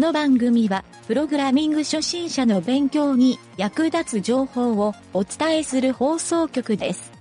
[0.00, 7.12] の番組は、プログラミング初心者の勉強に役立つ情報をお伝えする放送局です。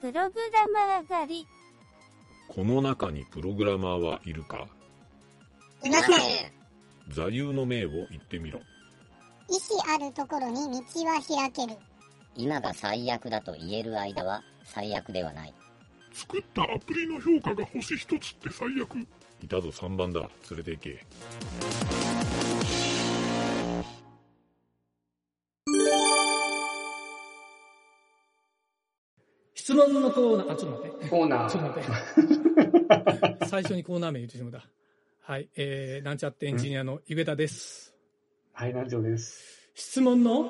[0.00, 0.28] プログラ
[0.68, 1.46] マー狩り。
[2.46, 4.68] この中にプログラマーはいるか？
[5.82, 6.14] いません。
[7.08, 8.60] 座右の銘を言ってみろ。
[9.48, 11.78] 意志あるところに道は開ける。
[12.36, 15.54] 今が最悪だと言える間は最悪ではない。
[16.12, 19.06] 作ったアプリの評価が星一つって最悪。
[19.42, 20.28] いたぞ3番だ。
[20.50, 21.06] 連れて行け。
[29.54, 31.08] 質問のコーナー、あ、ちょっと待って。
[31.08, 31.50] コーナー。
[31.50, 33.46] ちょっと待って。
[33.46, 34.66] 最初にコーナー名言ってしまった。
[35.20, 37.94] はい、えー、なんちゃってエンジニアのゆげたです。
[38.54, 39.70] はい、南條です。
[39.74, 40.42] 質問の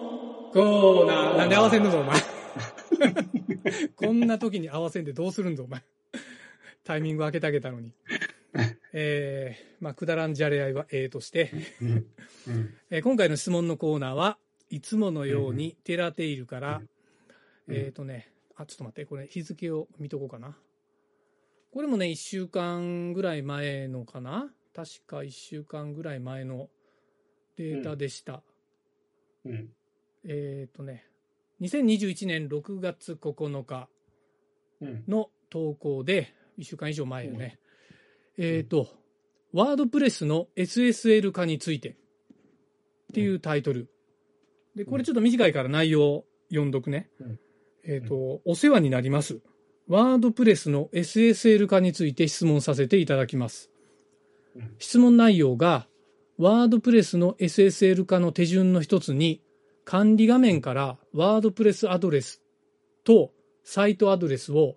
[0.52, 1.37] コーナー。
[1.37, 2.16] なんで合わせんのぞ、お前。
[3.96, 5.82] こんな時に合わせんでどうするんぞ、お前。
[6.84, 7.93] タイミング開けてあげたのに。
[8.93, 11.51] えー、まあ、くだらんじゃれ合いはええとして、
[11.83, 11.89] うん。
[11.89, 12.75] うん。
[12.91, 14.39] えー今回の質問のコーナーは
[14.71, 16.89] いつものようにテラテイルから、うん
[17.71, 20.57] えっ、とね、あ、ちょっと待って、これ日付を見とこうかな。
[21.71, 26.69] これもね、1週間ぐらい前のかな確か1週間ぐらい前の
[27.57, 28.43] データでした。
[29.45, 29.69] うん。
[30.25, 31.05] えっ、とね、
[31.61, 33.89] 2021年6月9日
[34.81, 35.05] うん。
[35.09, 37.59] の投稿で、1週間以上前よね。
[38.39, 38.89] えっ、と、
[39.53, 41.95] ワードプレスの SSL 化についてっ
[43.13, 43.91] ていうタイトル。
[44.75, 47.11] で、これちょっと短いから内容読んどくね。
[47.21, 47.39] うん
[47.85, 49.41] えっ、と、お世話になります。
[49.87, 53.71] ワードプレスの SSL 化について質問させていただきます
[54.55, 54.75] うん。
[54.79, 55.89] 質問内容が、
[56.37, 59.43] ワードプレスの SSL 化の手順の一つに、
[59.87, 62.43] 管理画面からワードプレスアドレス
[63.05, 63.33] と
[63.65, 64.77] サイトアドレスを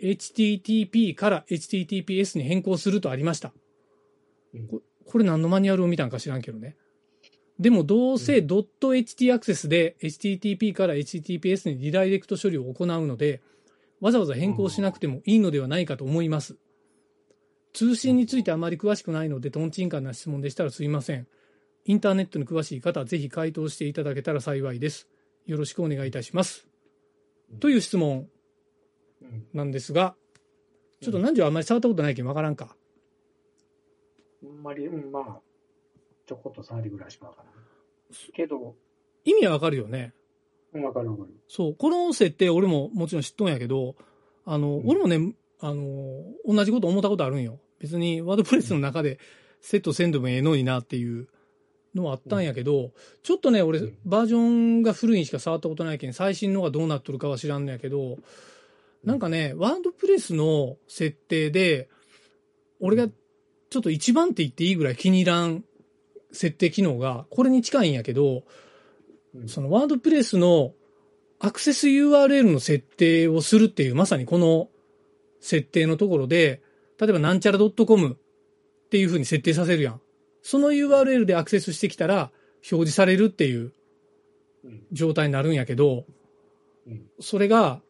[0.00, 3.52] HTTP から HTTPS に変更するとありました
[4.54, 4.66] うん。
[4.66, 6.76] ここれ何のマニュアルを見たんか知らんけどね。
[7.58, 13.40] でもどうせ .ht アクセスで HTTP から HTTPS にリダイレクト処理を行うので、
[14.00, 16.56] わざわざ変更しなくてもいいのではないかと思います。
[17.72, 21.26] 通信についてあまり詳しくないので、トンチンカンな質問でしたらすいません。
[21.86, 25.08] インターネットに詳しい方はぜひ回答していただけたら幸いです。
[25.46, 26.66] よろしくお願いいたします。
[27.60, 28.35] という質問うん。
[29.52, 30.14] なんですが、
[31.00, 32.76] ちょっと何時はあんまり触ったことないけどわからんか。
[34.44, 35.40] あんまり、うん、まあ、
[36.26, 38.32] ちょこっと触りぐらいしかわからない。
[38.34, 38.74] けど、
[39.24, 40.12] 意味はわかるよね。
[40.72, 41.30] うん、わかるわかる。
[41.48, 43.96] そう、この設定俺ももちろん知っとんやけど、
[44.44, 47.58] あの、うん俺もね、あの、同じこと思ったことあるんよ。
[47.78, 49.18] 別にワードプレスの中で
[49.60, 51.28] セットせんでもええのになっていう
[51.94, 58.18] のはあったんやけど、ちょっとね、俺うんバージョンが古いにしか触ったことないけん、最新のがどうなっとるかは知らんのやけど、
[59.04, 61.88] なんかね、ワードプレスの設定で、
[62.80, 63.08] 俺が
[63.70, 65.64] ちょっと一番って言っていいぐらい気に入らん
[66.32, 68.44] 設定機能が、これに近いんやけど、
[69.34, 70.72] うんそのワードプレスの
[71.38, 74.68] アクセス URL の設定をするっていう、まさにこの
[75.40, 76.62] 設定のところで、
[76.98, 80.00] 例えばなんちゃら .com っていう風に設定させるやん。
[80.42, 82.30] その URL でアクセスしてきたら
[82.70, 83.72] 表示されるっていう
[84.64, 84.86] うん。
[84.92, 86.06] 状態になるんやけど、
[86.86, 87.06] うん。
[87.20, 87.82] それが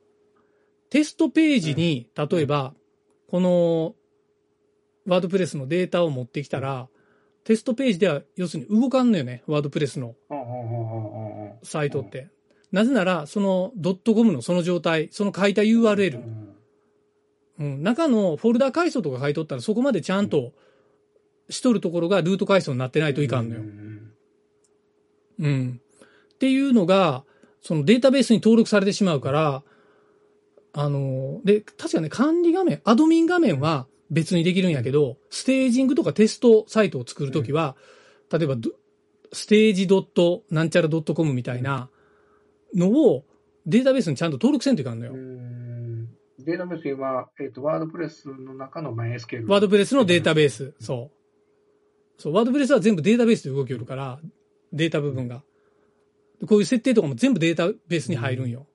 [0.90, 2.74] テストページに、例えば、
[3.28, 3.94] この
[5.06, 6.88] ワードプレスのデータを持ってきたら、
[7.44, 10.14] テストページでは要するに動かんのよね、ワードプレスの。
[11.62, 12.28] サイトって。
[12.72, 16.56] なぜなら、そのドットコムのその状態、その書いた URL、うん
[17.58, 20.52] うん、中のフォルダ階層とか書いとったらそこまでちゃんと
[21.48, 23.64] しとるところがルート階層になってないといかんのよう。
[23.64, 24.12] ん
[25.38, 25.80] うん。
[26.34, 27.24] っていうのが、
[27.62, 29.62] そのデータベースに登録されてしまうから、
[30.78, 37.76] あの、で、確かね、管理画面、アドミン画面は別にできるんやけど、ステージングとかテストサイトを作るときは、
[38.30, 38.70] 例えばど、
[39.32, 41.88] ステージドットなんちゃらドットコムみたいな
[42.74, 43.24] のを
[43.64, 45.12] データベースにちゃんと登録せんといかんのよ。
[45.14, 46.08] うん
[46.40, 49.48] データベースは、えっ、と、ワードプレスの中の MySQL。
[49.48, 50.74] ワードプレスのデータベース。
[50.78, 51.10] そ
[52.18, 52.22] う。
[52.22, 54.20] そう、ワードプレスは全部データベースで動きよるから、
[54.72, 55.42] データ部分が。
[56.40, 58.66] でこういう設定とかも全部データベースに入るんよ。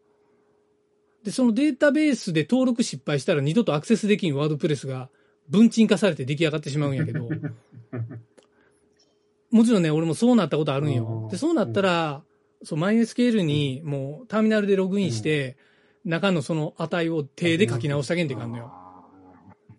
[1.23, 5.09] で、そのデータベースで登録失敗したら二度とアクセスできんワードプレスが
[5.49, 7.29] 分鎮化されて出来上がってしまうんやけど、
[9.51, 11.27] もちろんね、俺もそうなったことあるんよ。
[11.29, 12.23] で、そうなったら、
[12.63, 15.57] そう、MySQL にもうターミナルでログインして、
[16.05, 18.71] 中のその値を手で書き直してあげんといかんのよ。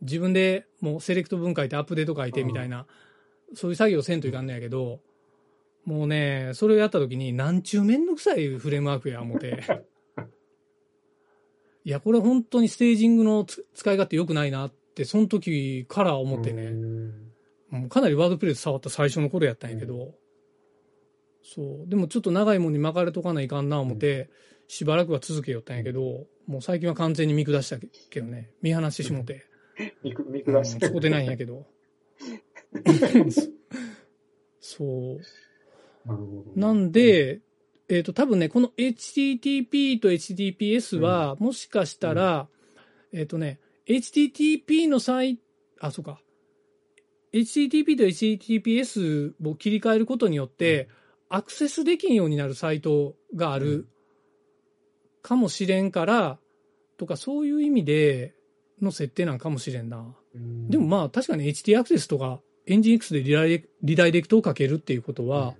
[0.02, 2.86] 自分でもうセレクト文書いてアップデート書いてみたいな、
[3.54, 5.00] そういう作業せんといかんのやけど、
[5.84, 9.84] もうね、それをやった時に、なんちゅうめんどくさいフレームワークや思って。
[11.84, 16.70] いや、これ本当にステージングのつ使い勝手良くないなって、その時から思ってね。
[17.70, 20.14] もうかなりワードプレス触った最初の頃やったんやけど、
[21.42, 21.88] そう。
[21.88, 24.30] でもちょっと長いもんに巻かれとかないかんな思って、
[24.68, 27.78] しばらくは続けよったんやけど、もう最近は完全に見下した
[28.10, 29.46] けどね、見放してしもて、
[30.02, 30.86] 見下して。
[30.86, 31.66] そこでないんやけど。
[34.60, 36.08] そう。
[36.08, 36.60] なるほど。
[36.60, 37.40] なんで、
[37.92, 42.48] えっ、と、多分ね、この HTTP と HTTPS は、もしかしたら、
[43.12, 45.38] えっ、とね、HTTP の際、
[45.78, 46.18] あ、そうか。
[47.34, 50.88] HTTP と HTTPS を切り替えることによって、
[51.28, 53.86] アクセスできんようになるサイトがあるうん。
[55.20, 56.38] かもしれんから、
[56.96, 58.34] とか、そういう意味で
[58.80, 60.16] の設定なんかもしれんな。
[60.34, 65.54] うん、でもまあ、確かに HT アクセスとか、エンジン X でリダイレリダイレクトをかけるっていうことは、うん、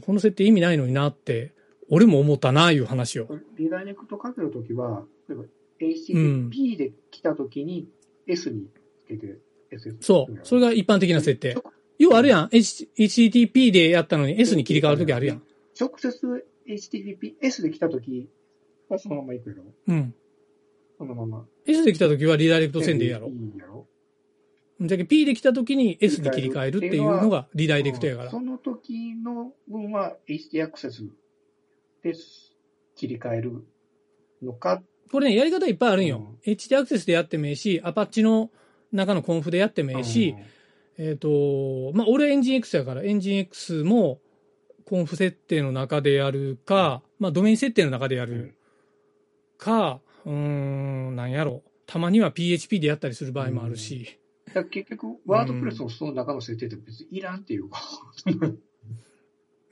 [0.00, 1.52] この設定意味ないのになって、
[1.88, 3.28] 俺も思ったな、いう話を。
[3.56, 7.88] リダイレクトかけるときは、例えばうん HTTP で来たときに
[8.26, 8.66] S に
[8.98, 9.38] つけて、
[9.70, 10.38] S そう。
[10.42, 11.56] それが一般的な設定。
[11.98, 12.48] 要はあるやん。
[12.52, 15.42] H- HTTP でやったのに S に切り替わるときあるやん。
[15.78, 18.28] 直接 HTTPS で来たとき
[18.88, 20.14] はそのまま行くやろうん。
[20.98, 21.46] そのまま。
[21.66, 23.30] S で来たときはリダイレクトせんでいいやろい。
[23.30, 23.86] いやろ
[24.80, 28.40] じゃけ P で来たときに S に切り替えるっていうのがリダイレクトやからそ。
[28.40, 31.04] の時の分は HT アクセス
[32.02, 32.14] で
[32.96, 33.64] 切り替える
[34.42, 34.82] のか？
[35.12, 36.34] これね、やり方いっぱいあるんよ。
[36.44, 38.50] うん HT アクセスでやってもいいし、アパッチの
[38.92, 40.34] 中のコンフでやってもいいし、
[40.96, 44.20] えっ、と、まあ、俺エンジン X やから、エンジン X も
[44.86, 48.54] コンフ設定の中でやるか、まあ、ドメイン設定の中でやうん、る
[49.58, 51.62] か、うーん、なんやろ。
[51.86, 54.18] たまには PHP でやったりする場合もあるし。
[54.54, 57.80] だ結局、ワードプレスのその中の設定って別にいらんっていうか。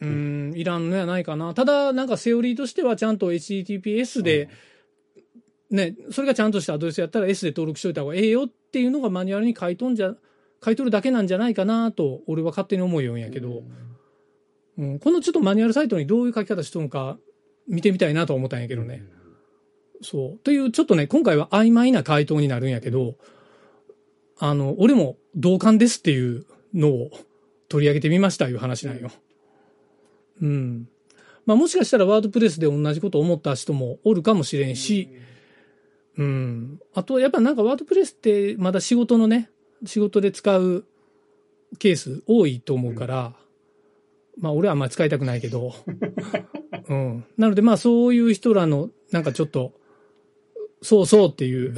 [0.00, 1.54] うーん、いらんのやないかな。
[1.54, 4.48] ただ、なんかセオリーとしてはちゃんと HTTPS で、
[5.70, 10.14] ね、それがちゃんとしたアドレスやったら S で登録しといた方がええよっていうのがマニュアルに書いとんじゃ、
[10.64, 13.62] 書いとるだけなんじゃないかなと、俺は勝手に思うようんやけど、
[14.78, 17.18] うん、このちょっとマニュアルサイトにどういう書き方しとんか
[17.66, 19.02] 見てみたいなとは思ったんやけどね。
[20.02, 20.38] そう。
[20.38, 23.16] という、ちょっとね、今回は曖昧な回答になるんやけど、
[24.38, 27.10] あの、俺も同感ですっていうのを
[27.68, 29.10] 取り上げてみましたいう話なんよ。
[30.40, 30.88] うん。
[31.46, 35.08] まあもしかしたらワードプレスで同じこと思った人もおるかもしれんし、
[36.16, 36.80] うん。
[36.94, 39.50] あと、やっぱなんかワードプレスってまだ仕事のね、
[39.86, 40.84] 仕事で使う
[41.78, 43.34] ケース多いと思うから、
[44.38, 45.74] まあ俺はあんまり使いたくないけど、
[46.88, 47.24] うん。
[47.36, 49.72] なのでまあそういう人らのなんかちょっと、
[50.82, 51.74] そうそうっていう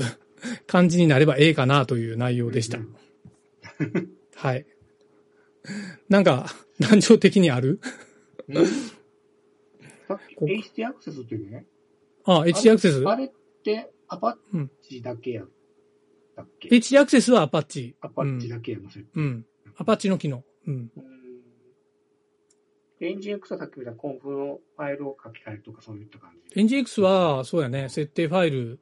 [0.67, 2.79] 感じになればええかなという内容でした。
[4.37, 4.67] はい。
[6.09, 6.47] なんか、
[6.79, 7.81] 難情的にある？
[8.49, 8.67] うん
[10.09, 11.67] さっきこ HT アクセスっていうね。
[12.25, 13.31] あ、HT アクセスあれっ
[13.63, 15.49] てアパッチだけやっ
[16.35, 17.95] たっけ、?HT アクセスはアパッチ。
[18.01, 19.07] アパッチだけやの設定。
[19.15, 19.47] うん。
[19.77, 20.43] アパッチの機能。
[20.67, 20.75] うん。
[20.97, 21.21] うん
[23.03, 26.61] エンジン X はさっき言ったコンフのファイルを書き換えるとかそういった感じ。
[26.61, 28.79] NGX は、そうやね、設定ファイル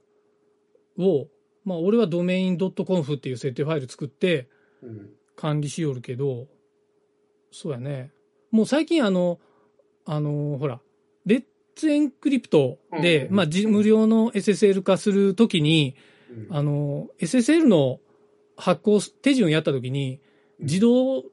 [0.99, 1.29] を、
[1.69, 4.49] まあ、俺はドメイン .conf っていう設定ファイル作って
[4.83, 5.11] うん。
[5.37, 6.49] 管理しよるけど、
[7.53, 8.11] そうやね。
[8.51, 9.39] もう最近あの、
[10.05, 10.81] あの、ほら、
[11.27, 11.45] レッ
[11.77, 15.95] ツエンクリプトで、うんまあ、じ無料の SSL 化するときに、
[16.51, 18.01] うんあの、SSL の
[18.57, 20.21] 発行手順やったときに、
[20.59, 21.25] 自動、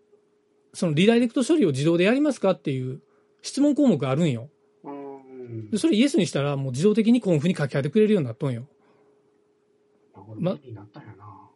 [0.74, 3.02] そのリダイレクト処理を自動でやりますかっていう
[3.42, 4.50] 質問項目があるんよ。
[4.84, 8.68] うんでそれイエスにしたらもう自動的にコンフに書き換えてくれるようになっとんよ。
[10.38, 10.58] ま。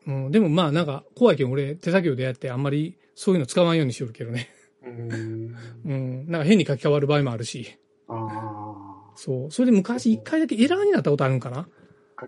[0.07, 4.49] うん、でもまあなんか怖いけど俺手作業でやってあんまりそういうの使わんようにしよるけどね。
[4.83, 5.55] うん。
[5.85, 6.25] うん。
[6.27, 7.77] なんか変に書き換わる場合もあるし。
[8.07, 9.11] ああ。
[9.15, 9.51] そう。
[9.51, 11.67] それで昔一回だけエラーになったことあるんかな？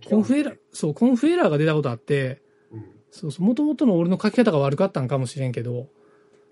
[0.10, 5.90] コンフエラー、そう、コンフエラーが出たことあって、うんそうそう、元々の俺の書き方が悪かったんかもしれんけど、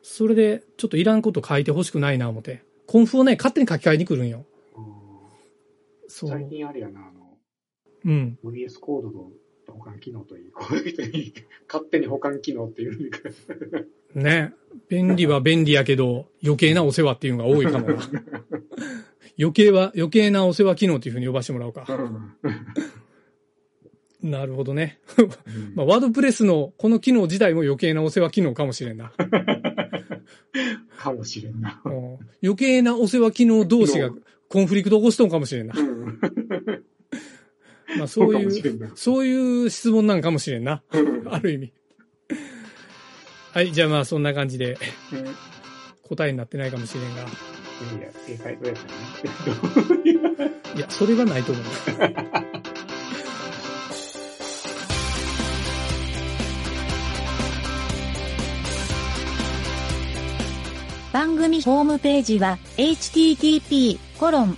[0.01, 2.63] それでちょっといらんこと書いてほしくないな思って。
[2.85, 4.45] コンフをね、勝手に書き換えに来るんよ。
[4.75, 4.85] うん
[6.09, 6.29] そう。
[6.31, 7.37] 最近あれやな、あの、
[8.03, 8.39] うん。
[8.43, 9.31] VS コードと
[9.71, 11.33] 保管機能といい、こういう人に
[11.67, 13.11] 勝手に保管機能っていう
[14.15, 14.53] ね。
[14.87, 17.97] 便利は便利やけど、余計なお世話っていうのが多いかもな。
[19.39, 21.87] 余計は、余計なお世話機能っていうふうに呼ばせてもらおうか。
[24.21, 24.99] なるほどね。
[25.75, 29.13] まあ、ワードプレスのこの機能自体も余計なお世話機能かもしれんな。
[30.97, 31.81] かもしれんな。
[31.85, 34.11] うん余計なお世話機能同士が
[34.49, 35.73] コンフリクト起こしとんかもしれんな。
[35.77, 36.19] うん
[37.97, 38.91] まあそうかいう。
[38.95, 40.83] そういう質問なんかもしれんな。
[41.29, 41.73] ある意味。
[43.53, 44.77] はい、じゃあまあそんな感じで
[46.07, 47.21] 答えになってないかもしれんが。
[47.21, 47.27] や
[47.97, 48.83] いや、正解どうやった
[50.73, 51.65] のいや、それはないと思う。
[61.11, 64.57] 番組ホームページは http コロン